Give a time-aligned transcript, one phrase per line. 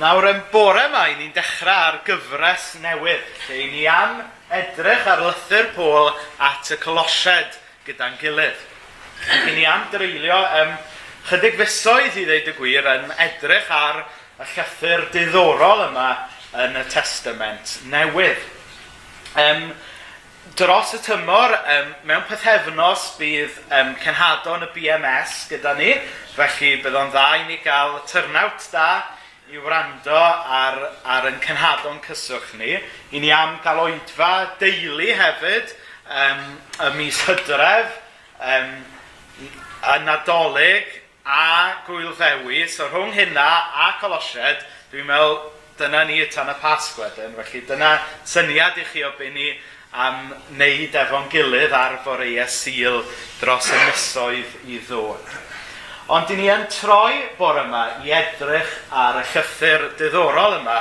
[0.00, 4.22] Nawr yn bore yma, i ni'n dechrau ar gyfres newydd, lle i ni am
[4.56, 6.08] edrych ar lythyr Pôl
[6.40, 8.62] at y colosied gyda'n gilydd.
[9.28, 10.72] Ac ni am dreulio um,
[11.28, 14.00] chydig fusoedd i ddeud y gwir yn edrych ar
[14.40, 16.08] y llythyr diddorol yma
[16.64, 18.48] yn y Testament newydd.
[19.36, 19.68] Um,
[20.56, 25.92] dros y tymor, um, mewn pethefnos bydd um, cenhadon y BMS gyda ni,
[26.40, 28.92] felly bydd o'n dda i ni gael turnout da
[29.50, 32.76] i wrando ar, ar yn cynhadon cyswch ni.
[33.10, 35.72] I ni am gael oedfa deulu hefyd
[36.06, 36.44] um,
[36.86, 37.96] y mis hydref,
[38.38, 38.76] um,
[39.42, 42.62] y nadolig a gwyl ddewi.
[42.70, 43.48] So rhwng hynna
[43.86, 45.40] a colosied, dwi'n meddwl
[45.80, 47.34] dyna ni tan y pasg wedyn.
[47.40, 47.92] Felly dyna
[48.28, 49.50] syniad i chi o be ni
[49.90, 53.02] am wneud efo'n gilydd ar foreau syl
[53.40, 55.38] dros y misoedd i ddod.
[56.10, 60.80] Ond dyn ni yn troi bore yma i edrych ar y llythyr diddorol yma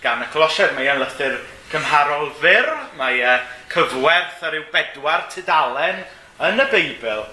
[0.00, 0.72] gan y Colosiaid.
[0.72, 1.34] Mae e'n lythyr
[1.68, 3.34] cymharol fyr, mae e
[3.74, 6.00] cyfwerth ar yw bedwar tudalen
[6.48, 7.26] yn y Beibl,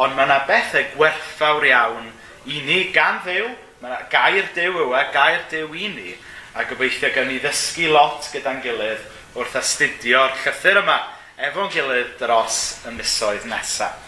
[0.00, 2.08] ond mae yna bethau gwerthfawr iawn
[2.48, 6.16] i ni gan ddew, mae yna gair dew yw e, gair dew i ni,
[6.56, 9.04] a gobeithio gan ni ddysgu lot gyda'n gilydd
[9.36, 10.96] wrth astudio'r llythyr yma
[11.50, 14.03] efo'n gilydd dros y misoedd nesaf.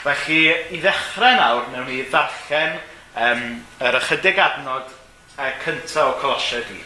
[0.00, 2.78] Felly, i ddechrau nawr, mewn ni ddarllen
[3.20, 3.42] um,
[3.84, 4.94] yr ychydig adnod e,
[5.44, 6.78] uh, cyntaf o Colosio di.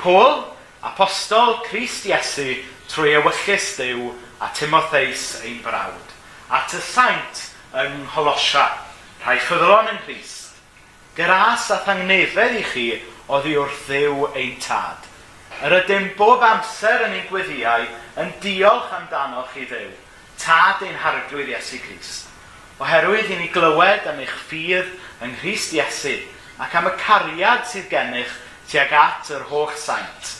[0.00, 0.46] Pôl,
[0.80, 2.54] apostol Christ Iesu
[2.88, 4.06] trwy ewyllus Dyw
[4.40, 6.14] a Timotheus ein brawd,
[6.48, 7.42] at y saint
[7.82, 8.64] yng Ngholosia,
[9.26, 10.54] rhai ffyddlon yn Christ,
[11.18, 12.86] gras a thangnefedd i chi
[13.28, 15.04] oddi wrth ddew ein tad.
[15.60, 17.84] Yr ydym bob amser yn ein gweddiau
[18.24, 19.92] yn diolch amdano chi ddew
[20.38, 22.30] Tad ein harglwydd Iesu Grist,
[22.82, 24.90] oherwydd i ni glywed am eich ffydd
[25.22, 26.14] yng Nghyst Iesu
[26.62, 28.32] ac am y cariad sydd gennych
[28.70, 30.32] tuag at yr holl saint.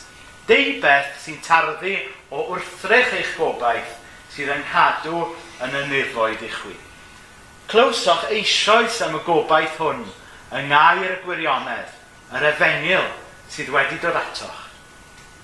[0.49, 1.95] Dei beth sy'n tarddu
[2.29, 3.95] o wrthrych eich gobaith
[4.35, 5.23] sydd yn cadw
[5.63, 6.75] yn y nefoedd i chwi.
[7.71, 10.03] Clywsoch eisoes am y gobaith hwn
[10.55, 11.91] yng ngair y gwirionedd,
[12.35, 13.07] yr efengil
[13.49, 14.65] sydd wedi dod atoch.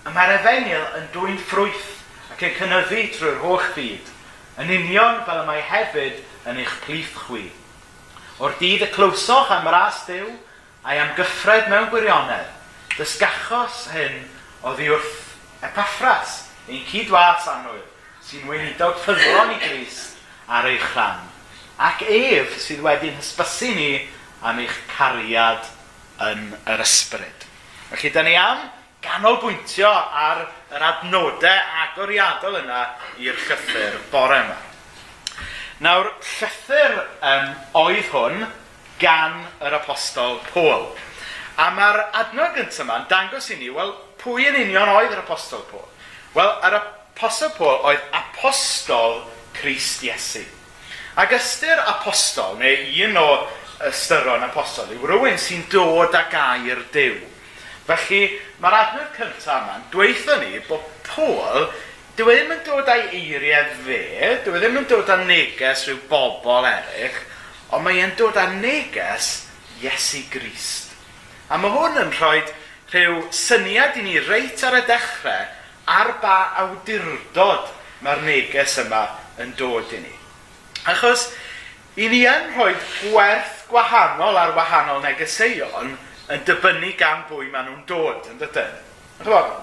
[0.05, 1.93] A mae'r efengil yn dwy'n ffrwyth
[2.33, 4.09] ac yn cynyddu trwy'r holl byd–
[4.61, 7.47] yn union fel y mae hefyd yn eich plith chwi.
[8.41, 10.29] O'r dydd y clywsoch am ras Dyw
[10.85, 12.47] a'i am gyffred mewn gwirionedd,
[12.97, 14.23] dysgachos hyn
[14.65, 16.37] oddi wrth epaffras,
[16.69, 17.83] ein cydwas anwyl,
[18.25, 20.17] sy'n weinidog ffyddlon i Grist
[20.49, 21.21] ar eich rhan,
[21.81, 23.91] ac ef sydd wedi'n hysbysu ni
[24.45, 25.69] am eich cariad
[26.31, 27.45] yn yr ysbryd.
[27.91, 28.65] Felly, da ni am
[29.05, 32.81] ganolbwyntio ar yr adnodau agoriadol yna
[33.19, 34.57] i'r llythyr bore yma.
[35.83, 37.49] Nawr, llythyr um,
[37.81, 38.45] oedd hwn
[39.01, 40.87] gan yr apostol Paul.
[41.59, 45.65] A mae'r adnod gyntaf yma'n dangos i ni, wel, pwy yn union oedd yr apostol
[45.71, 45.87] Paul?
[46.37, 49.25] Wel, yr apostol Pôl oedd apostol
[49.57, 50.45] Christ Iesu.
[51.19, 53.27] Ac ystyr apostol, neu un o
[53.89, 57.30] ystyron apostol, yw rhywun sy'n dod â gair Dyw
[57.87, 58.21] Felly,
[58.61, 61.69] mae'r adnod cyntaf yma'n dweithio ni bod Paul,
[62.17, 64.01] dyw e ddim yn dod â'i eiriau fe,
[64.45, 67.21] dyw e ddim yn dod â neges rhyw bobl eraill,
[67.71, 69.31] ond mae e'n dod â neges
[69.81, 70.91] Iesu Grist.
[71.49, 72.43] A mae hwn yn rhoi
[72.91, 75.47] rhyw syniad i ni reit ar y dechrau
[75.91, 77.71] ar ba awdurdod
[78.05, 79.05] mae'r neges yma
[79.41, 80.13] yn dod i ni.
[80.91, 81.29] Achos,
[81.97, 85.95] i ni yn rhoi gwerth gwahanol ar wahanol negeseuon,
[86.29, 88.79] yn dibynnu gan bwy maen nhw'n dod, yn dydyn.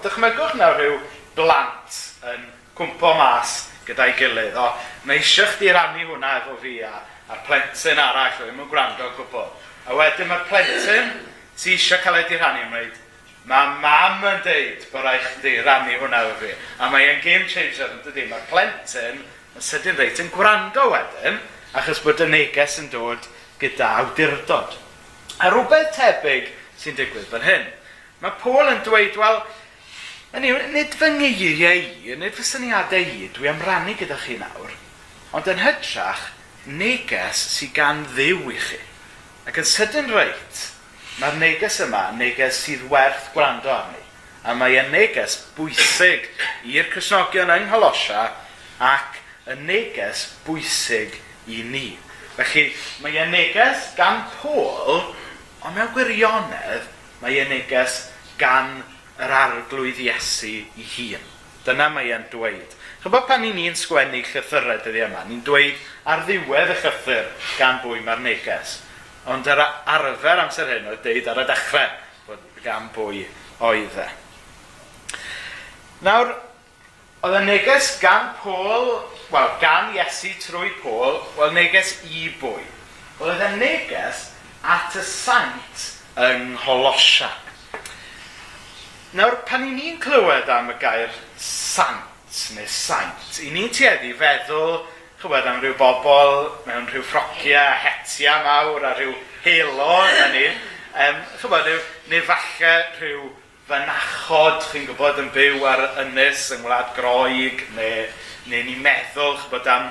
[0.03, 0.99] Dychmygwch na rhyw
[1.37, 1.99] blant
[2.31, 2.45] yn
[2.77, 3.55] cwmpo mas
[3.87, 4.69] gyda'i gilydd, o,
[5.07, 6.93] mae eisiau chdi rannu hwnna efo fi a,
[7.31, 9.47] a'r plentyn arall, ddim yn gwrando o gwbl.
[9.89, 11.13] A wedyn mae'r plentyn,
[11.57, 12.99] ti eisiau cael ei di rannu, yn dweud,
[13.49, 16.51] mae mam yn deud bod rai chdi rannu hwnna efo fi.
[16.79, 21.41] A mae e'n game changer yn dydy, mae'r plentyn yn sydyn reit yn gwrando wedyn,
[21.79, 23.25] achos bod y neges yn dod
[23.61, 24.77] gyda awdurdod.
[25.39, 27.67] A rhywbeth tebyg sy'n digwydd fan hyn.
[28.19, 29.37] Mae Paul yn dweud, wel,
[30.73, 34.73] nid fy ngeiriau i, nid fy syniadau i, dwi am rannu gyda chi nawr,
[35.31, 36.25] ond yn hytrach,
[36.67, 38.81] neges sy'n gan ddiw i chi.
[39.47, 40.65] Ac yn sydyn reit,
[41.21, 44.03] mae'r neges yma neges sydd werth gwrando arni.
[44.43, 46.27] A mae e'n neges bwysig
[46.67, 48.27] i'r Cresnogion yng Ngholosia
[48.83, 51.15] ac y neges bwysig
[51.47, 51.87] i ni.
[52.35, 52.69] Felly,
[53.03, 55.09] mae e'n neges gan Paul
[55.59, 56.87] Ond mewn gwirionedd,
[57.19, 58.05] mae e'n neges
[58.39, 58.77] gan
[59.19, 61.25] yr arglwydd Iesu i hun.
[61.65, 62.75] Dyna mae e'n dweud.
[63.03, 65.75] Chybod pan i ni'n sgwennu llythyrau dyddi yma, ni'n dweud
[66.07, 67.27] ar ddiwedd y llythyr
[67.59, 68.77] gan bwy mae'r neges.
[69.29, 71.91] Ond yr arfer amser hyn oedd deud ar y dechrau
[72.27, 73.25] bod gan bwy
[73.67, 74.07] oedd e.
[76.07, 76.33] Nawr,
[77.27, 78.93] oedd y neges gan Pôl,
[79.31, 82.63] wel, gan Iesu trwy Pôl, wel, neges i bwy.
[83.19, 84.29] Oedd y neges
[84.63, 85.85] at y saint
[86.19, 87.29] yng Ngholosia.
[89.15, 94.83] Nawr, pan i ni'n clywed am y gair sant neu saint, i ni'n tueddu feddwl
[95.21, 100.45] chywed am rhyw bobl mewn rhyw ffrociau, hetia mawr a rhyw helo yna ni.
[100.93, 101.79] Um, chywed, neu,
[102.11, 103.25] neu falle rhyw
[103.69, 108.05] fynachod, chi'n gwybod, yn byw ar ynys yng Ngwlad Groeg, neu,
[108.51, 109.89] neu ni'n meddwl chybod am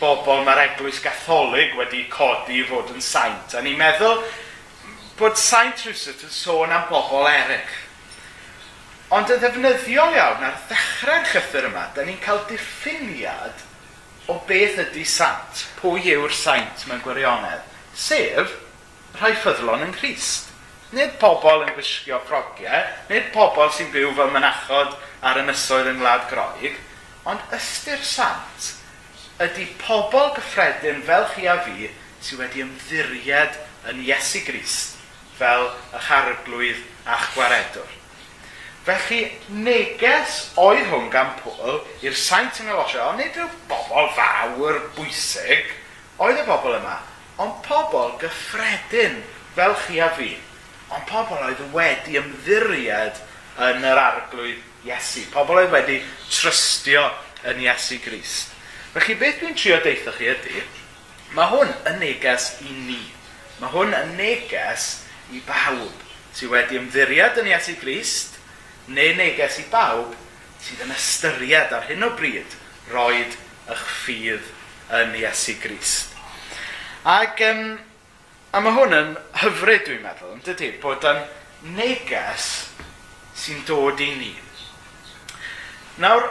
[0.00, 3.54] bobl mae'r eglwys gatholig wedi codi i fod yn saint.
[3.54, 4.22] A ni'n meddwl
[5.20, 7.76] bod saint rhywsyd yn sôn am bobl eraill.
[9.12, 13.66] Ond y ddefnyddiol iawn ar ddechrau'r llythyr yma, da ni'n cael diffiniad
[14.30, 18.54] o beth ydy saint, pwy yw'r saint mewn gwirionedd, sef
[19.18, 20.48] rhai ffyddlon yn Christ.
[20.94, 24.96] Nid pobl yn gwisgo ffrogiau, nid pobl sy'n byw fel mynachod
[25.26, 26.78] ar ynysoedd yng Ngwlad Groeg,
[27.30, 28.76] ond ystyr sant
[29.40, 31.88] ydy pobl gyffredin fel chi a fi
[32.20, 33.56] sydd wedi ymddiried
[33.88, 34.98] yn Iesu Grist
[35.38, 37.96] fel y charglwydd a'ch gwaredwr.
[38.84, 39.22] Felly,
[39.64, 45.72] neges oedd hwn gan pwl i'r saint yng Nghalosio, ond nid yw bobl fawr bwysig,
[46.20, 46.98] oedd y bobl yma,
[47.40, 49.20] ond pobl gyffredin
[49.56, 50.34] fel chi a fi,
[50.92, 53.24] ond pobl oedd wedi ymddiried
[53.70, 55.26] yn yr arglwydd Iesu.
[55.32, 57.08] Pobl oedd wedi trystio
[57.48, 58.59] yn Iesu Grist.
[58.90, 60.62] Felly beth dwi'n trio deitha chi ydy,
[61.36, 63.02] mae hwn yn neges i ni.
[63.60, 64.86] Mae hwn yn neges
[65.30, 68.40] i bawb sydd wedi ymddiriad yn Iesu Grist,
[68.90, 70.16] neu neges i bawb
[70.64, 72.56] sydd yn ystyried ar hyn o bryd
[72.90, 73.38] roed
[73.70, 74.50] eich ffydd
[74.98, 76.16] yn Iesu Grist.
[77.06, 77.78] Ac, um,
[78.50, 79.14] a mae hwn yn
[79.44, 81.22] hyfryd dwi'n meddwl, yn dydy, bod yn
[81.78, 82.50] neges
[83.38, 84.34] sy'n dod i ni.
[86.02, 86.26] Nawr,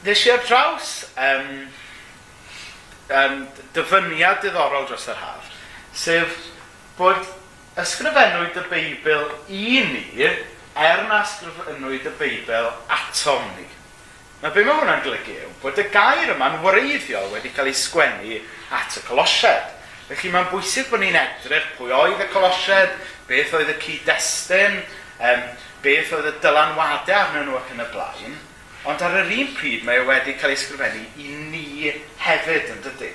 [0.00, 1.48] Nes i ar draws um,
[3.12, 3.42] um,
[3.76, 5.50] dyfyniad diddorol dros yr haf,
[5.92, 6.38] sef
[6.96, 7.20] bod
[7.80, 13.68] ysgrifennwyd y Beibl i ni er na ysgrifennwyd y Beibl atom ni.
[14.40, 18.40] Na be mae hwnna'n golygu yw bod y gair yma'n wreiddiol wedi cael ei sgwennu
[18.72, 19.74] at y colosied.
[20.08, 22.96] Felly mae'n bwysig bod ni'n edrych pwy oedd y colosied,
[23.28, 24.80] beth oedd y cyd-destun,
[25.20, 25.50] um,
[25.84, 28.40] beth oedd y dylanwadau arnyn nhw ac yn y blaen.
[28.88, 31.92] Ond ar yr un pryd mae e wedi cael ei sgrifennu i ni
[32.22, 33.10] hefyd yn dydy.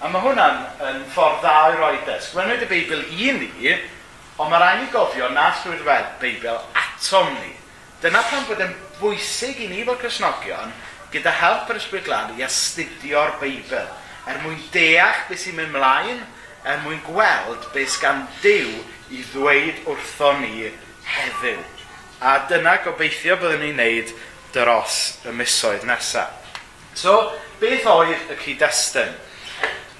[0.00, 2.30] A mae hwnna'n yn ffordd dda i roi des.
[2.30, 3.74] Sgwennwyd y Beibl i ni,
[4.40, 5.84] ond mae rhaid i gofio na llwyd
[6.22, 7.52] Beibl atom ni.
[8.00, 10.72] Dyna pan bod yn bwysig i ni fel Cresnogion
[11.12, 13.82] gyda help yr Ysbryd glan i astudio'r Beibl
[14.30, 16.24] er mwyn deall beth sy'n mynd mlaen,
[16.64, 18.72] er mwyn gweld beth gan Dyw
[19.12, 20.70] i ddweud wrtho ni
[21.10, 21.60] heddiw.
[22.20, 24.12] A dyna gobeithio byddwn ni'n neud
[24.54, 26.36] dros y misoedd nesaf.
[26.94, 29.14] So, beth oedd y cyd-destun?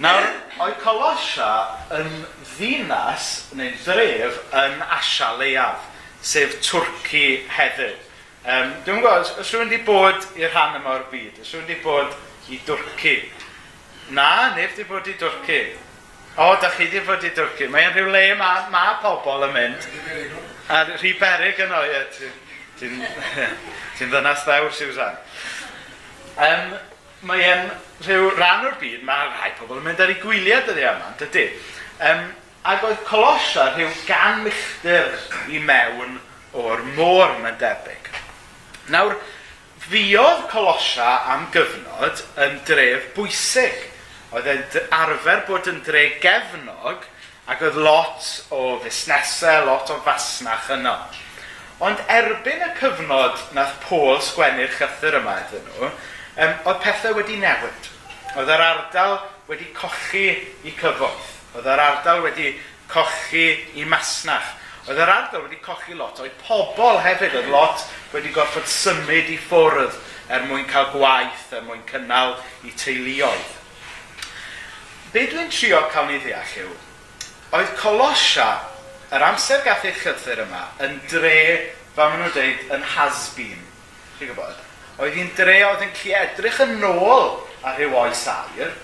[0.01, 0.27] Nawr,
[0.65, 1.51] oedd Colosia
[1.97, 2.09] yn
[2.55, 3.27] ddinas
[3.57, 5.85] neu ddref yn Asia leiaf,
[6.25, 7.99] sef Twrci heddiw.
[8.41, 11.77] Um, dwi'n gwybod, os rwy'n wedi bod i'r rhan yma o'r byd, os rwy'n wedi
[11.85, 12.15] bod
[12.49, 13.17] i Dwrci.
[14.17, 15.59] Na, nef wedi bod i Dwrci.
[16.41, 17.69] O, da chi wedi bod i Dwrci.
[17.69, 19.91] Mae'n rhyw le mae ma pobl yn mynd.
[20.73, 22.23] A rhy berig yn oed.
[22.81, 23.01] Ti'n
[23.99, 25.19] ti ddynas ddewr, Susan.
[26.41, 26.77] Um,
[27.29, 27.67] mae um,
[28.07, 31.45] rhyw rhan o'r byd, mae rhai pobl yn mynd ar ei gwyliau dyddi yma, dydy.
[32.01, 32.31] Um,
[32.73, 35.13] ac oedd Colosia rhyw gan milltir
[35.53, 36.17] i mewn
[36.57, 38.11] o'r môr, mae'n debyg.
[38.91, 39.15] Nawr,
[39.85, 43.87] fiodd Colosia am gyfnod yn dref bwysig.
[44.31, 47.05] Oedd e'n arfer bod yn dre gefnog
[47.51, 50.95] ac oedd lot o fusnesau, lot o fasnach yno.
[51.81, 57.39] Ond erbyn y cyfnod nath Paul sgwennu'r chythyr yma iddyn nhw, um, oedd pethau wedi
[57.41, 57.89] newid.
[58.37, 59.17] Oedd yr ardal
[59.49, 60.27] wedi cochi
[60.69, 61.31] i cyfoeth.
[61.57, 62.53] Oedd yr ardal wedi
[62.93, 63.47] cochi
[63.81, 64.53] i masnach.
[64.85, 66.21] Oedd yr ardal wedi cochi lot.
[66.21, 69.97] Oedd pobl hefyd oedd lot wedi gorfod symud i ffwrdd
[70.31, 73.57] er mwyn cael gwaith, er mwyn cynnal i teuluoedd.
[75.11, 76.75] Be dwi'n trio cael ni ddeall yw,
[77.57, 78.51] oedd Colosia
[79.11, 81.39] yr amser gath eich llythyr yma yn dre,
[81.97, 83.63] fel maen nhw'n dweud, yn has-been.
[84.19, 84.59] Chi'n gwybod?
[85.03, 87.31] Oedd hi'n dre oedd yn clu edrych yn ôl
[87.67, 88.75] ar rhyw oes air,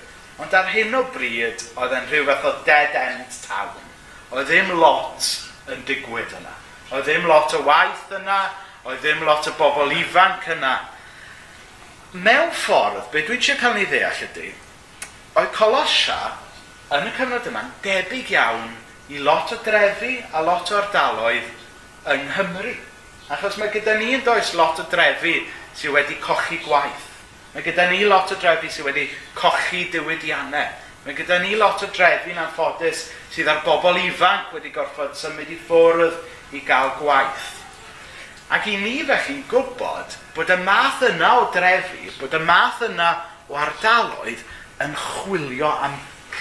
[0.42, 3.84] ond ar hyn o bryd oedd yn rhyw fath o dead end town.
[4.34, 5.28] Oedd ddim lot
[5.70, 6.54] yn digwydd yna.
[6.90, 8.40] Oedd ddim lot o waith yna,
[8.86, 10.74] oedd ddim lot o bobl ifanc yna.
[12.16, 14.50] Mewn ffordd, be dwi'n eisiau cael ni ddeall ydy,
[15.36, 16.18] oedd Colosia
[16.96, 18.74] yn y cyfnod yma'n debyg iawn
[19.08, 21.50] i lot o drefi a lot o ardaloedd
[22.10, 22.74] yng Nghymru.
[23.30, 25.36] Achos mae gyda ni yn does lot o drefi
[25.74, 27.04] sydd wedi cochi gwaith.
[27.54, 29.06] Mae gyda ni lot o drefi sydd wedi
[29.38, 30.72] cochi diwydiannau.
[31.06, 35.58] Mae gyda ni lot o drefi'n anffodus sydd ar bobl ifanc wedi gorfod symud i
[35.68, 37.52] ffwrdd i gael gwaith.
[38.54, 43.12] Ac i ni felly'n gwybod bod y math yna o drefi, bod y math yna
[43.50, 44.42] o ardaloedd
[44.82, 45.94] yn chwilio am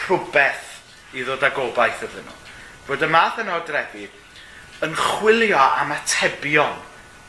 [0.05, 0.73] rhywbeth
[1.13, 2.44] i ddod â gobaith iddyn nhw
[2.87, 4.07] fod y math yna o drefi
[4.85, 6.75] yn chwilio am atebion,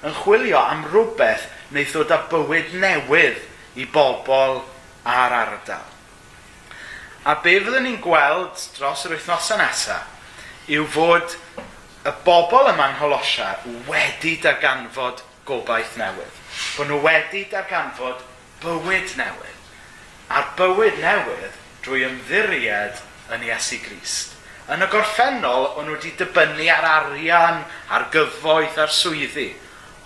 [0.07, 3.45] yn chwilio am rhywbeth wneud ddod â bywyd newydd
[3.81, 4.61] i bobl
[5.07, 5.87] a'r ardal.
[7.27, 11.35] A be fyddwn ni'n gweld dros yr wythnosau nesaf yw fod
[12.07, 13.49] y bobl yma yng Ngholosia
[13.89, 16.39] wedi darganfod gobaith newydd.
[16.77, 18.23] Bod nhw wedi darganfod
[18.63, 19.61] bywyd newydd.
[20.31, 23.03] A'r bywyd newydd drwy ymddiried
[23.35, 24.36] yn Iesu Grist.
[24.67, 27.61] Yn y gorffennol, o'n nhw wedi dibynnu ar arian,
[27.95, 29.53] ar gyfoeth, ar swyddi.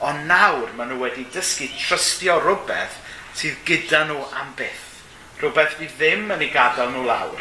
[0.04, 2.98] Ond nawr maen nhw wedi dysgu trystio rhywbeth
[3.40, 5.00] sydd gyda nhw am byth.
[5.40, 7.40] Rhywbeth fi ddim yn ei gadael nhw lawr.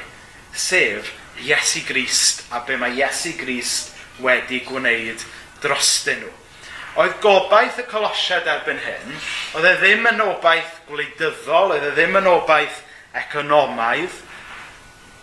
[0.55, 1.11] Sef
[1.43, 3.91] Iesu Grist a be mae Iesu Grist
[4.23, 5.23] wedi gwneud
[5.63, 6.31] drostyn nhw.
[6.99, 9.19] Oedd gobaith y colosiad erbyn hyn,
[9.59, 12.79] oedd e ddim yn obaith gwleidyddol, oedd e ddim yn obaith
[13.27, 14.15] economaidd,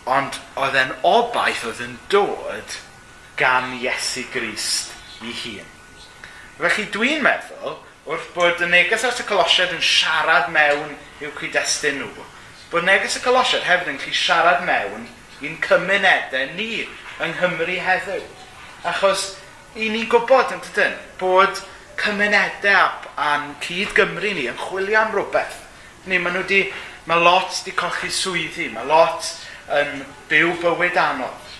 [0.07, 2.77] Ond oedd e'n obaith oedd yn dod
[3.39, 5.67] gan Iesu Grist i hun.
[6.57, 7.75] Felly dwi'n meddwl,
[8.07, 12.25] wrth bod y neges at y Colosiad yn siarad mewn i'w cyd-destun nhw,
[12.71, 15.09] bod neges y Colosiad hefyd yn gallu siarad mewn
[15.43, 16.85] i'n cymunedau ni
[17.21, 18.23] yng Nghymru heddiw.
[18.87, 19.33] Achos
[19.75, 21.61] i ni'n gwybod yn dydyn bod
[21.99, 25.59] cymunedau a'n cyd Gymru ni yn chwilio am rhywbeth.
[26.07, 26.63] Ni, mae nhw di,
[27.09, 29.27] mae lot di colli swyddi, mae lot
[29.75, 31.55] yn byw bywyd anodd.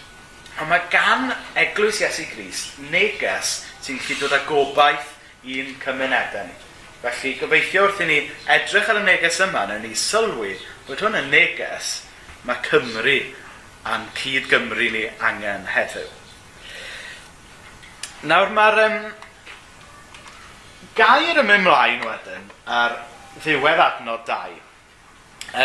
[0.58, 5.12] Ond mae gan Eglwys Iesu Gris neges sy'n gallu dod â gobaith
[5.48, 6.56] i'n cymunedau ni.
[7.04, 8.18] Felly, gobeithio wrth i ni
[8.56, 10.56] edrych ar y neges yma, neu ni sylwi
[10.88, 11.92] bod hwn yn neges
[12.48, 13.20] mae Cymru
[13.88, 16.10] a'n cyd Gymru ni angen heddiw.
[18.28, 18.98] Nawr mae'r um,
[20.98, 22.98] gair yn ymlaen wedyn ar
[23.44, 24.58] ddiwedd adnod 2.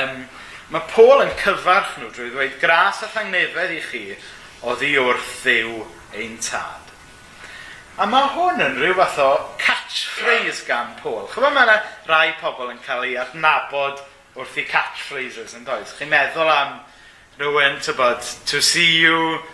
[0.03, 0.27] Um,
[0.73, 4.07] Mae Paul yn cyfarch nhw drwy ddweud gras a thangnefedd i chi
[4.65, 5.75] o ddi wrth ddiw
[6.17, 6.89] ein tad.
[8.01, 9.27] A mae hwn yn rhyw fath o
[9.61, 11.29] catchphrase gan Paul.
[11.29, 11.77] Chyfo mae yna
[12.09, 14.01] rai pobl yn cael ei adnabod
[14.33, 15.93] wrth i catchphrases yn does.
[15.99, 16.79] Chi'n meddwl am
[17.37, 19.45] rhywun, tybod, to see you,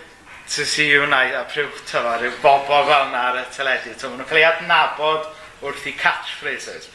[0.55, 3.99] to see you night, a rhyw, tybod, rhyw bobl fel yna ar y teledu.
[3.99, 5.33] Tybod, nhw'n cael ei adnabod
[5.67, 6.93] wrth i catchphrases.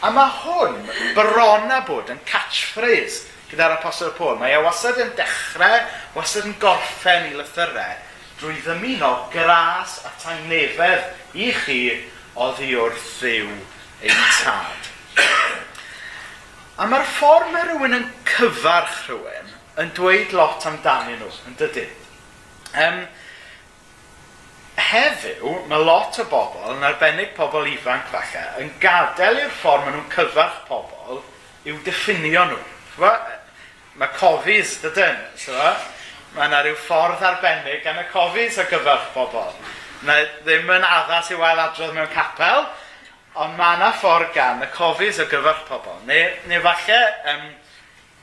[0.00, 4.36] A mae hwn bron a bod yn catchphrase gyda'r apostol Paul.
[4.40, 5.80] Mae e wastad yn dechrau,
[6.16, 7.96] wastad yn gorffen i lythyrau
[8.38, 11.80] drwy ddymuno gras a tangnefedd i chi
[12.38, 13.48] oddi wrth ddiw
[14.06, 14.90] ein tad.
[16.78, 21.86] A mae'r ffordd mae rhywun yn cyfarch rhywun yn dweud lot amdanyn nhw, yn dydy.
[22.78, 23.00] Um,
[24.78, 29.98] heddiw, mae lot o bobl, yn arbennig pobl ifanc falle, yn gadael i'r ffordd maen
[29.98, 31.22] nhw'n cyfarch pobl
[31.66, 32.60] i'w diffinio nhw.
[32.98, 35.18] Mae cofis, dydyn,
[36.34, 39.54] mae yna rhyw ffordd arbennig gan y cofis o gyfer bobl.
[40.06, 42.66] Na, ddim yn addas i wael adrodd mewn capel,
[43.38, 45.96] ond mae yna ffordd gan y cofis o gyfer pobl.
[46.10, 47.00] Neu, neu falle,
[47.32, 47.48] um,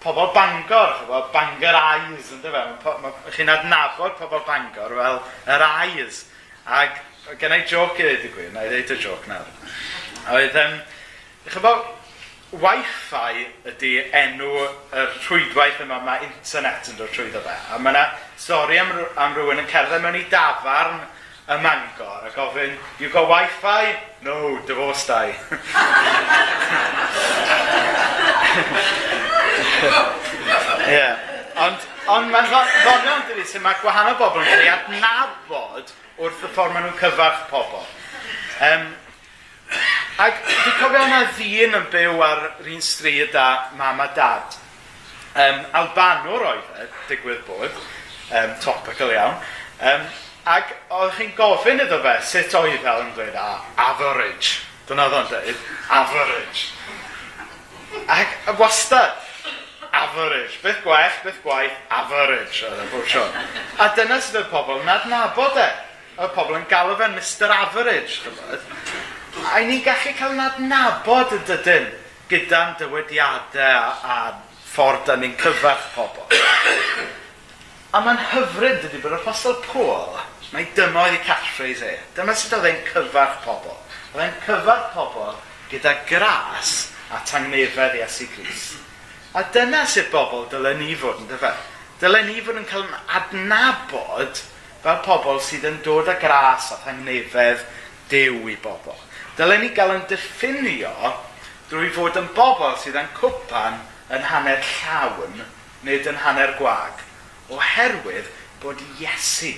[0.03, 2.63] pobl Bangor, pobl Bangor Eyes, ynddo fe?
[3.03, 5.21] Mae chi'n adnabod pobl Bangor fel
[5.55, 6.25] yr Eyes.
[6.65, 6.99] Ac
[7.41, 9.47] gen i joc i ddweud y gwir, na i ddweud y joc nawr.
[10.35, 10.79] Oedd, um,
[11.51, 11.87] chybod,
[12.61, 17.55] Wi-Fi ydy enw y rhwydwaith yma, mae internet yn dod trwyddo fe.
[17.73, 18.05] A mae yna
[18.39, 21.03] stori am, am rhywun yn cerdded mewn i dafarn
[21.45, 23.95] y Mangor a gofyn, you got Wi-Fi?
[24.25, 25.35] No, divorce di.
[30.89, 31.19] yeah.
[31.55, 36.41] Ond, ond mae'n ddoniol yn dydi sut mae gwahanol bobl yn cael ei adnabod wrth
[36.43, 37.85] y ffordd maen nhw'n cyfarch pobl.
[38.65, 38.89] Um,
[40.15, 44.53] Ac dwi'n cofio yna ddyn yn byw ar un stryd a mam a dad.
[45.35, 47.81] Um, Albanwr oedd e, digwydd bod,
[48.29, 49.35] um, topical iawn.
[49.83, 50.05] Um,
[50.47, 54.61] ac oedd chi'n gofyn iddo fe sut oedd fel yn dweud, a average.
[54.87, 55.65] Dyna oedd o'n dweud,
[55.97, 56.69] average.
[58.15, 59.17] Ac wastad,
[59.91, 60.61] average.
[60.63, 63.25] Beth gwell, beth gwaith, average oedd e'n bob tro.
[63.83, 65.67] A dyna sydd y pobl yn adnabod e.
[66.15, 68.21] Y pobl yn galw fe Mr Average.
[68.23, 69.03] Chymryd
[69.53, 71.89] a ni'n gallu cael yn adnabod y dydyn
[72.31, 74.15] gyda'n dywediadau a, a
[74.73, 76.25] ffordd da ni'n cyfarch pobl.
[77.95, 80.17] a mae'n hyfryd dydy bod yr apostol Paul,
[80.51, 81.99] mae dyma oedd ei catchphrase e.
[82.17, 83.77] Dyma sut oedd e'n cyfarch pobl.
[84.15, 85.37] Oedd e'n cyfarch pobl
[85.71, 86.73] gyda gras
[87.13, 88.81] a tangnefedd Iesu Grist.
[89.35, 91.53] A dyna sut bobl dylen ni fod yn dyfa.
[92.01, 92.85] Dylen ni fod yn cael
[93.19, 94.43] adnabod
[94.83, 97.65] fel pobl sydd yn dod â gras a tangnefedd
[98.11, 99.04] dew i bobl.
[99.35, 100.91] Dylen ni gael yn diffinio
[101.67, 103.81] drwy fod yn bobl sydd yn cwpan
[104.15, 105.41] yn hanner llawn
[105.83, 107.01] nid yn hanner gwag.
[107.51, 108.29] Oherwydd
[108.63, 109.51] bod Iesu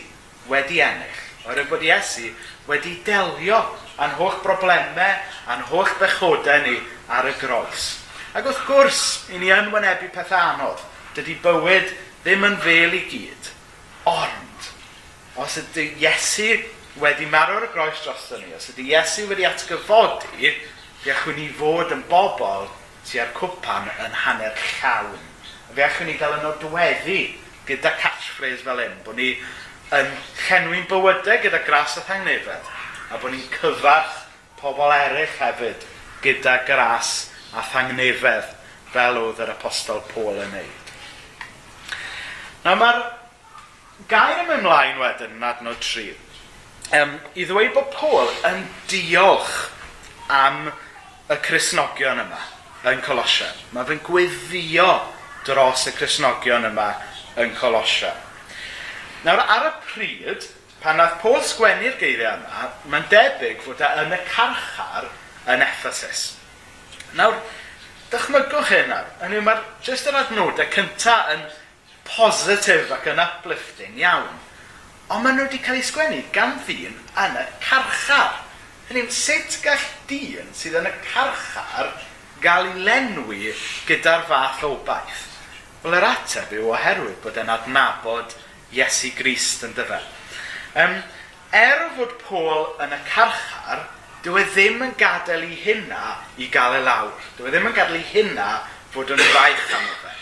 [0.49, 1.19] wedi ennill.
[1.45, 2.31] Oherwydd bod Iesu
[2.67, 3.59] wedi delio
[4.01, 6.79] â'n holl broblemau, a'n holl bechodau ni
[7.13, 7.85] ar y groes.
[8.33, 9.03] Ac wrth gwrs,
[9.33, 10.81] i ni yn wynebu pethau anodd.
[11.13, 11.93] Dydy bywyd
[12.25, 13.51] ddim yn fel i gyd.
[14.09, 14.71] Ond,
[15.37, 16.49] os ydy Iesu
[17.01, 20.53] wedi marw ar y groes dros ni, os ydy Iesu wedi atgyfodi,
[21.03, 22.67] fe allwn ni fod yn bobl
[23.07, 25.19] tua'r cwpan yn hanner llawn.
[25.75, 27.19] Fe allwn ni gael yn odweddu
[27.67, 29.33] gyda catchphrase fel hyn, bod ni
[29.95, 30.11] yn
[30.47, 32.71] llenwi'n bywydau gyda gras a thangnefedd,
[33.11, 34.23] a bod ni'n cyfarth
[34.59, 35.85] pobl eraill hefyd
[36.23, 38.53] gyda gras a thangnefedd
[38.91, 40.93] fel oedd yr apostol Paul yn neud.
[42.65, 43.03] Nawr mae'r
[44.11, 46.09] gair ym ymlaen wedyn yn adnod 3
[46.95, 49.55] um, i ddweud bod Paul yn diolch
[50.31, 50.69] am
[51.27, 52.39] y Cresnogion yma
[52.87, 53.55] yn Colosian.
[53.75, 54.87] Mae fe'n gweddio
[55.47, 56.91] dros y Cresnogion yma
[57.39, 58.15] yn Colosian.
[59.25, 60.47] Nawr, ar y pryd,
[60.83, 65.09] pan nath Paul sgwennu'r geiriau yma, mae'n debyg fod e yn y carchar
[65.51, 66.29] yn Ephesus.
[67.17, 67.39] Nawr,
[68.11, 71.47] dychmygwch hyn nawr, yn yw mae'r jyst yr adnodau cyntaf yn
[72.07, 74.37] positif ac yn uplifting iawn
[75.07, 78.41] ond maen nhw wedi cael ei sgwennu gan ddyn yn y carchar.
[78.89, 81.93] Hynny yw, sut gall dyn sydd yn y carchar
[82.43, 83.53] gael ei lenwi
[83.87, 85.23] gyda'r fath o baith?
[85.83, 88.35] Wel, yr ateb yw oherwydd bod e'n adnabod
[88.75, 90.01] Iesu Grist yn dyfa.
[90.77, 90.97] Um,
[91.55, 93.85] er fod Paul yn y carchar,
[94.25, 97.13] dyw e ddim yn gadael i hynna i gael e lawr.
[97.37, 98.49] Dyw e ddim yn gadael i hynna
[98.91, 100.13] fod yn faich am fe.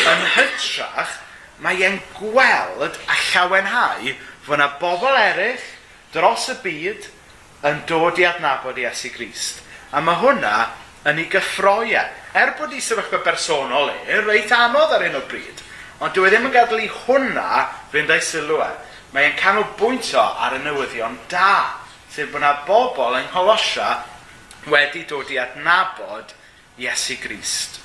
[0.00, 1.18] Yn hytrach,
[1.62, 5.66] mae e'n gweld a llawenhau fod yna bobl eraill
[6.12, 7.08] dros y byd
[7.68, 9.62] yn dod i adnabod Iesu Grist.
[9.92, 10.54] A mae hwnna
[11.08, 12.04] yn ei gyffroi e.
[12.38, 15.62] Er bod ei sefyllfa bersonol e, reit anodd ar un o bryd,
[16.00, 18.70] ond dwi e ddim yn gadael i hwnna fynd ei sylw e.
[19.12, 23.90] Mae e'n canolbwyntio ar y newyddion da, sef bod yna bobl yng Ngholosia
[24.72, 26.32] wedi dod i adnabod
[26.80, 27.80] Iesu Grist.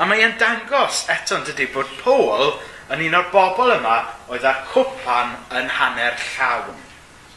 [0.00, 2.54] A mae e'n dangos eto yn dydy bod Paul
[2.90, 3.96] yn un o'r bobl yma
[4.32, 6.78] oedd â cwpan yn hanner llawn.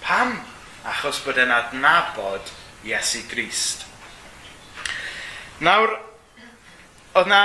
[0.03, 0.33] Pam?
[0.89, 2.49] Achos bod e'n adnabod
[2.83, 3.85] Iesu Grist.
[5.63, 5.93] Nawr,
[7.15, 7.43] oedd na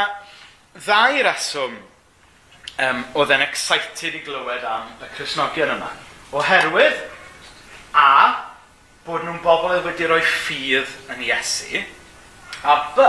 [0.79, 5.93] ddau reswm um, oedd e'n excited i glywed am y Cresnogion yma.
[6.35, 7.05] Oherwydd,
[7.93, 8.09] a,
[9.07, 11.85] bod nhw'n bobl oedd wedi rhoi ffydd yn Iesu,
[12.65, 13.07] a b,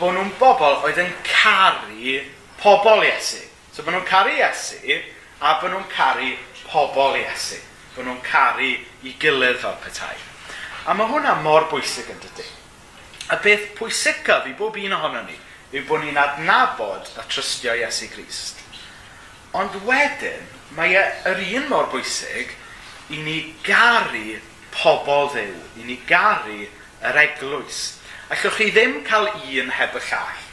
[0.00, 2.18] bod nhw'n bobl oedd yn caru
[2.64, 3.49] pobl Iesu.
[3.80, 4.76] So bod nhw'n caru Iesu
[5.40, 6.34] a bod nhw'n caru
[6.68, 7.56] pobl Iesu.
[7.94, 8.74] Bod nhw'n caru
[9.08, 10.18] i gilydd fel petai.
[10.84, 12.44] A mae hwnna mor bwysig yn dydy.
[13.32, 15.38] A beth pwysicaf i bob un ohono ni
[15.72, 18.60] yw bod ni'n adnabod a trystio Iesu Grist.
[19.56, 20.44] Ond wedyn,
[20.76, 22.52] mae e yr un mor bwysig
[23.16, 24.36] i ni garu
[24.76, 27.84] pobl ddew, i ni garu yr eglwys.
[28.28, 30.48] Allwch chi ddim cael un heb y llall.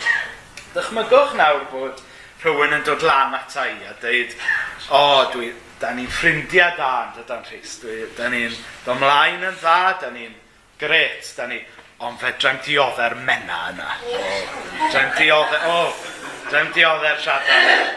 [0.78, 2.07] Dychmygwch nawr bod
[2.43, 4.36] rhywun yn dod lan ata i a dweud,
[4.89, 5.50] o, oh, dwi,
[5.82, 7.78] da ni'n ffrindiau da yn dydan Rhys,
[8.17, 8.54] da ni'n
[8.86, 10.36] domlaen yn dda, da ni'n
[10.82, 11.60] gret, da ni,
[12.06, 13.89] ond fe drem diodde'r mena yna.
[14.13, 15.93] Oh, drem diodde, o, oh,
[16.50, 17.95] drem diodde'r siadan.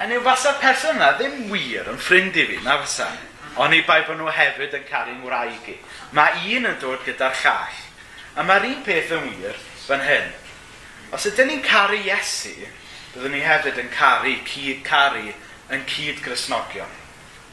[0.00, 3.10] A ni'n fasa'r person yna ddim wir yn ffrind i fi, na fasa.
[3.60, 5.76] Ond i bai bod nhw hefyd yn caru'n wraig i.
[6.16, 7.80] Mae un yn dod gyda'r llall.
[8.38, 10.30] A mae'r un peth yn wir fan hyn.
[11.14, 12.54] Os ydyn ni'n caru Iesu,
[13.14, 15.32] byddwn ni hefyd yn caru, cyd caru,
[15.74, 16.92] yn cyd grisnogion.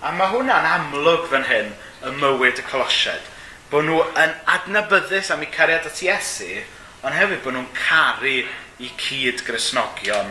[0.06, 1.72] A mae hwnna'n amlwg fan hyn
[2.06, 3.26] y mywyd y colosied.
[3.72, 6.62] Bod nhw yn adnabyddus am eu cariad at Iesu,
[7.02, 8.38] ond hefyd bod nhw'n caru
[8.78, 10.30] i cyd grisnogion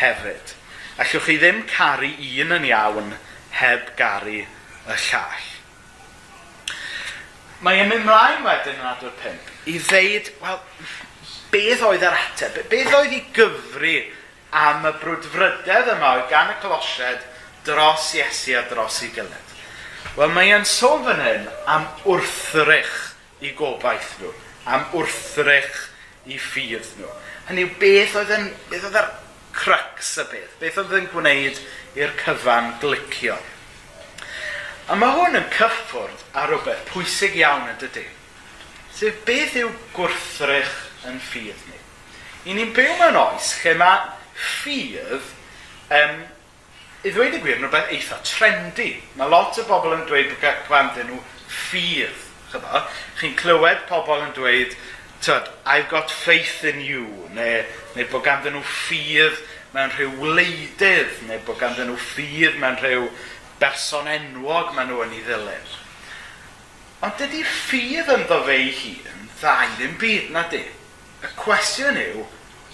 [0.00, 0.56] hefyd.
[0.96, 3.12] Allwch chi ddim caru un yn iawn
[3.60, 5.48] heb garu y llall.
[7.62, 10.58] Mae e'n mynd mlaen wedyn yn adnod 5 i ddeud, wel,
[11.52, 12.56] beth oedd yr ateb?
[12.72, 13.94] Beth oedd i gyfru
[14.52, 17.24] am y brwdfrydedd yma o'i gan y colosied
[17.64, 19.52] dros Iesu a dros ei gilydd.
[20.16, 22.96] Wel, mae e'n sôn fan hyn am wrthrych
[23.40, 24.32] i gobaith nhw,
[24.68, 25.86] am wrthrych
[26.28, 27.08] i ffydd nhw.
[27.48, 29.08] Hynny yw beth oedd yn, beth oedd yr
[29.56, 31.60] crux y beth, beth oedd yn gwneud
[31.96, 33.38] i'r cyfan glicio.
[34.92, 38.04] A mae hwn yn cyffwrdd ar rhywbeth pwysig iawn yn dydy.
[38.92, 40.74] Sef beth yw gwrthrych
[41.08, 41.78] yn ffydd ni?
[42.50, 45.30] I ni'n byw mewn oes lle mae ffydd,
[45.98, 46.22] um,
[47.02, 48.90] i ddweud y gwir yn rhywbeth eitha trendy.
[49.18, 51.18] Mae lot o bobl yn dweud bod plant nhw
[51.50, 52.28] ffydd.
[53.18, 54.76] Chi'n clywed pobl yn dweud,
[55.24, 57.62] tyd, I've got faith in you, neu,
[57.96, 59.38] neu bod ganddyn nhw ffydd
[59.72, 63.06] mewn rhyw wleidydd, neu bod ganddyn nhw ffydd mewn rhyw
[63.62, 65.72] berson enwog maen nhw yn ei ddilyn.
[67.02, 70.62] Ond dydy ffydd ynddo fe ei hun ddau ddim byd na di.
[71.22, 72.26] Y cwestiwn yw,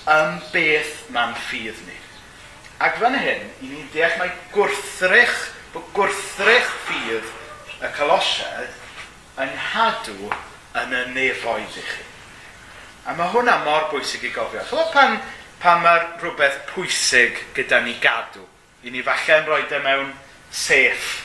[0.07, 1.97] ym beth mae'n ffydd ni.
[2.85, 5.39] Ac fan hyn, i ni'n deall mae gwrthrych,
[5.75, 7.33] bod gwrthrych ffydd
[7.83, 8.77] y colosiad
[9.43, 10.31] yn hadw
[10.79, 12.05] yn y nefoedd i chi.
[13.09, 14.63] A mae hwnna mor bwysig i gofio.
[14.69, 15.19] So pan,
[15.63, 18.45] pan mae rhywbeth pwysig gyda ni gadw,
[18.85, 20.13] i ni falle yn rhoi e mewn
[20.55, 21.25] seff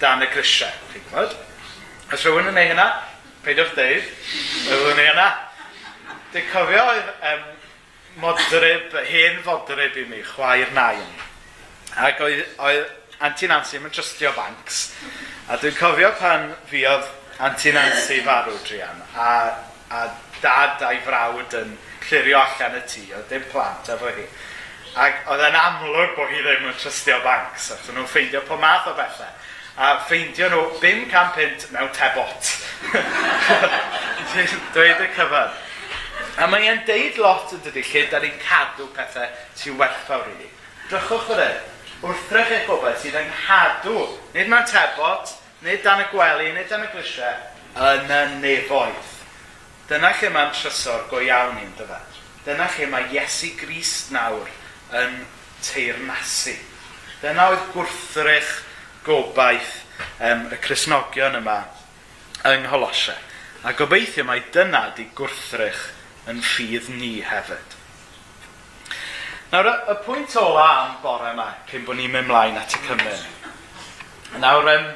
[0.00, 1.36] dan y grisiau, chi'n gwybod?
[2.14, 2.88] Os rhywun yn ei hynna,
[3.44, 4.08] peidiwch deud,
[4.70, 5.28] rhywun yn ei hynna.
[6.32, 7.44] Dwi'n cofio um,
[8.20, 11.06] modryb, hen fodryb i mi, chwaer nain.
[11.98, 12.86] Ac oedd, oedd
[13.18, 14.92] Auntie Nancy yn trystio banks.
[15.50, 17.06] A dwi'n cofio pan fi oedd
[17.42, 19.30] Auntie Nancy farw, Drian, a,
[19.90, 20.04] a
[20.42, 24.26] dad a'i frawd yn clirio allan y tŷ, oedd dim plant efo hi.
[24.98, 28.90] Ac oedd yn amlwg bod hi ddim yn trystio banks, ac nhw'n ffeindio po math
[28.90, 29.34] o bethau.
[29.78, 32.52] A ffeindio nhw 500 mewn tebot.
[34.74, 35.58] Dweud y cyfan.
[36.38, 39.26] A mae e'n deud lot yn dydy lle da ni'n cadw pethau
[39.58, 40.48] sy'n werthfawr i ni.
[40.88, 41.50] Drychwch yr e.
[41.98, 44.04] Wrthrych eich gobaith sydd yn cadw,
[44.36, 45.32] nid mewn tebot,
[45.66, 47.40] nid dan y gwely, nid dan y grisiau,
[47.88, 49.10] yn y nefoedd.
[49.88, 51.98] Dyna lle mae'n trysor go iawn i'n dyfa.
[52.46, 54.46] Dyna lle mae Iesu Grist nawr
[54.94, 55.18] yn
[55.64, 56.54] teirnasu.
[57.22, 58.54] Dyna oedd gwrthrych
[59.06, 59.74] gobaith
[60.22, 61.62] um, y Cresnogion yma
[62.46, 63.16] yng Ngholosau.
[63.66, 65.80] A gobeithio mai dyna di gwrthrych
[66.28, 67.76] yn ffydd ni hefyd.
[69.52, 72.82] Nawr, y, y pwynt ola am bore yma, cyn bod ni'n mynd mlaen at y
[72.84, 73.22] cymryd.
[74.42, 74.90] Nawr, um,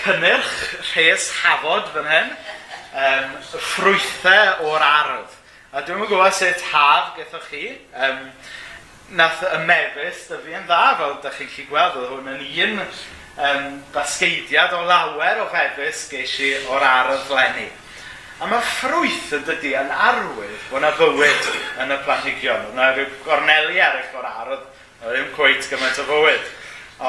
[0.00, 0.54] cynnyrch
[0.94, 2.32] rhes hafod fan hyn,
[3.04, 5.36] um, ffrwythau o'r ardd.
[5.70, 7.66] A dwi'n gwybod sut haf gethwch chi.
[7.92, 8.24] Um,
[9.20, 12.80] nath y mefus dyfu yn dda, fel ydych chi'n chi gweld, oedd hwn yn un
[12.80, 17.68] um, basgeidiad o lawer o fefus ges i o'r ardd lenni.
[18.40, 21.48] A mae ffrwyth yn dydy yn arwydd bod yna fywyd
[21.82, 22.62] yn y planhigion.
[22.70, 24.62] Yna rhyw gorneli eraill o'r ardd,
[25.02, 26.46] ddim cweit gymaint o fywyd.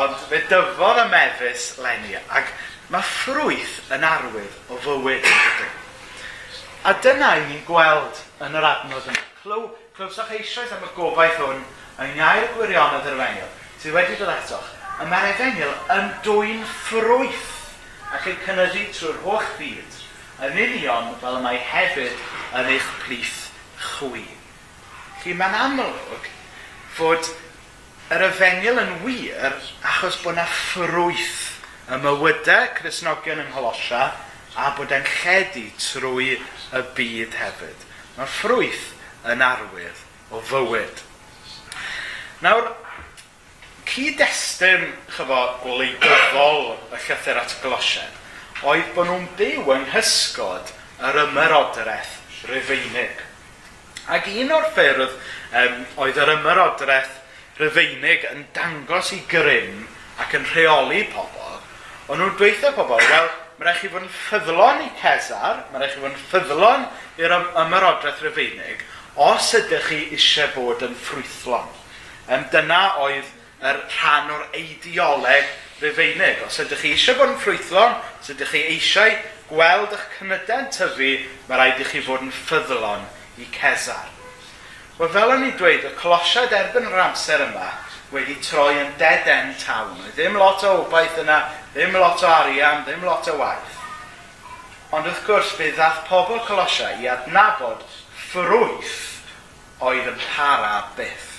[0.01, 2.51] Ond fe dyfodd y mefus lenni, ac
[2.91, 5.69] mae ffrwyth yn arwydd o fywyd yn dydy.
[6.91, 9.25] A dyna i ni'n gweld yn yr adnodd yma.
[9.45, 9.65] Clyw,
[9.95, 11.63] clywsoch eisoes am y gobaith hwn
[12.03, 17.51] yn iau'r gwirionedd yr efengil, sydd wedi dod etoch, y mae'r efengil yn dwy'n ffrwyth
[18.19, 20.00] ac yn cynyddu trwy'r holl byd
[20.41, 22.17] yn union fel mae hefyd
[22.57, 23.37] yn eich plith
[23.81, 24.23] chwi.
[25.21, 26.29] Chi mae'n amlwg
[26.97, 27.29] fod
[28.11, 29.53] yr efengil yn wir
[29.85, 31.37] achos bod yna ffrwyth
[31.91, 34.07] y mywydau Cresnogion yng Ngholosia
[34.57, 37.85] a bod e'n lledu trwy y byd hefyd.
[38.17, 38.87] Mae'r ffrwyth
[39.31, 40.01] yn arwydd
[40.33, 41.03] o fywyd.
[42.41, 42.71] Nawr,
[43.91, 48.20] cyd-destun, chyfo, gwleidyddol y llythyr at y Glosian
[48.61, 50.69] oedd bod nhw'n byw yng nghysgod
[51.01, 52.17] yr ymerodraeth
[52.49, 53.21] Rufeinig.
[54.13, 55.15] Ac un o'r ffyrdd
[55.61, 57.15] um, oedd yr ymerodraeth
[57.57, 59.87] Rufeinig yn dangos i grym
[60.21, 61.57] ac yn rheoli pobl,
[62.07, 65.95] ond nhw'n dweithio pobl, wel, mae'n rhaid chi fod yn ffyddlon i Cesar, mae'n rhaid
[65.95, 66.87] chi fod yn ffyddlon
[67.21, 68.85] i'r ymerodraeth Rufeinig,
[69.25, 71.69] os ydych chi eisiau bod yn ffrwythlon.
[72.29, 73.33] Um, dyna oedd
[73.65, 75.49] yr rhan o'r eidioleg
[75.81, 76.41] Rufeinig.
[76.45, 79.15] Os ydych chi eisiau bod yn ffrwythlon, os ydych chi eisiau
[79.49, 81.13] gweld eich cynydau'n tyfu,
[81.49, 83.07] mae rhaid i chi fod yn ffyddlon
[83.41, 84.11] i Cesar.
[84.99, 87.71] Wel, fel o'n i dweud, y colosiad erbyn yr amser yma
[88.11, 89.95] wedi troi yn dead end town.
[90.15, 91.39] Ddim lot o obaith yna,
[91.73, 93.77] ddim lot o arian, ddim lot o waith.
[94.91, 97.85] Ond wrth gwrs, fe ddath pobl colosiau i adnabod
[98.27, 98.97] ffrwyth
[99.81, 101.29] oedd yn para byth.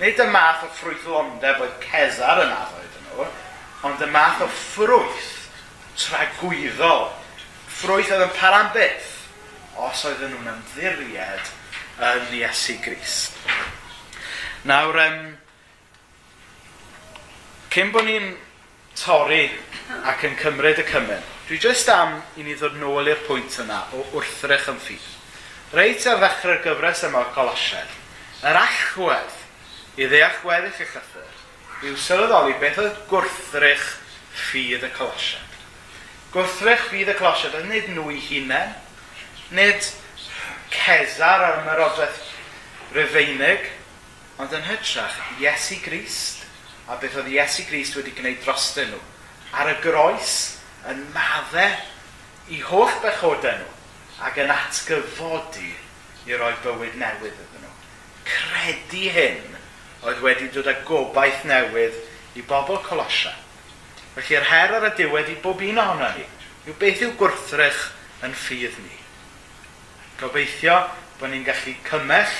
[0.00, 2.91] Nid y math o ffrwythlondeb oedd Cesar yn addoedd,
[3.86, 5.30] ond y math o ffrwyth
[5.98, 7.08] tragwyddol,
[7.66, 9.10] ffrwyth oedd yn paran byth,
[9.82, 11.50] os oedden nhw'n ymddiried
[12.02, 13.36] yn Iesu Grist.
[14.68, 15.20] Nawr, um,
[17.72, 18.32] cyn bod ni'n
[18.98, 19.46] torri
[20.06, 23.82] ac yn cymryd y cymryd, dwi jyst am i ni ddod nôl i'r pwynt yna
[23.96, 25.10] o wrthrych yn ffydd.
[25.72, 27.98] Reit ar ddechrau'r gyfres yma o Colosiaid,
[28.46, 29.38] yr allwedd
[29.98, 31.31] i ddeall gweddill y llythyr,
[31.82, 33.88] yw sylweddoli beth oedd gwrthrych
[34.32, 35.56] ffydd y colosiad.
[36.32, 38.76] Gwrthrych ffydd y colosiad oedd nid nhw i hunain,
[39.56, 39.88] nid
[40.72, 42.20] cesar ar ymerodraeth
[42.92, 43.66] Rufeinig,
[44.40, 46.46] ond yn hytrach Iesu Grist
[46.90, 49.00] a beth oedd Iesu Grist wedi gwneud drostyn nhw
[49.52, 50.32] ar y groes
[50.88, 53.70] yn maddau i holl bechodau nhw
[54.26, 55.72] ac yn atgyfodi
[56.30, 57.72] i roi bywyd newydd iddyn nhw.
[58.28, 59.51] Credu hyn
[60.02, 61.98] oedd wedi dod â gobaith newydd
[62.38, 63.34] i bobl Colosia.
[64.16, 66.24] Felly'r her ar y diwedd i bob un ohono ni
[66.68, 67.82] yw beth yw gwrthrych
[68.26, 68.98] yn ffydd ni.
[70.20, 70.76] Gobeithio
[71.18, 72.34] bod ni'n gallu cymell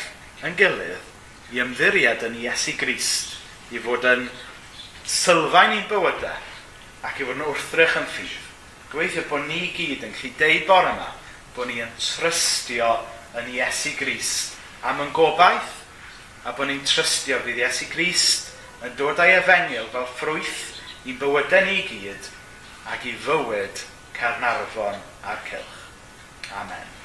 [0.47, 3.37] yn gilydd i ymddiried yn Iesu Grist
[3.75, 4.29] i fod yn
[5.09, 8.39] sylfaen i'n bywydau ac i fod yn wrthrych yn ffydd.
[8.93, 11.11] Gobeithio bod ni gyd yn gallu deud bore yma
[11.57, 12.95] bod ni yn trystio
[13.39, 15.82] yn Iesu Grist am yn gobaith
[16.45, 18.51] a bod ni'n trystio fydd Iesu Grist
[18.83, 20.63] yn dod â'i efengil fel ffrwyth
[21.07, 22.31] i bywydau ni gyd
[22.95, 23.85] ac i fywyd
[24.17, 25.79] Carnarfon a'r Cylch.
[26.59, 27.02] Amen.